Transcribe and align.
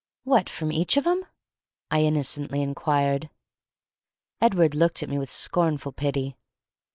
"What, 0.23 0.49
from 0.49 0.71
each 0.71 0.97
of 0.97 1.05
'em?" 1.05 1.23
I 1.91 2.01
innocently 2.01 2.63
inquired. 2.63 3.29
Edward 4.41 4.73
looked 4.73 5.03
at 5.03 5.09
me 5.09 5.19
with 5.19 5.29
scornful 5.29 5.91
pity. 5.91 6.35